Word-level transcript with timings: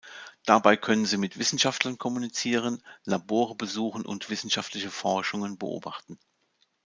Dabei 0.47 0.77
können 0.77 1.05
sie 1.05 1.17
mit 1.17 1.37
Wissenschaftlern 1.37 1.99
kommunizieren, 1.99 2.81
Labore 3.03 3.53
besuchen 3.53 4.03
und 4.03 4.31
wissenschaftliche 4.31 4.89
Forschungen 4.89 5.59
beobachten. 5.59 6.17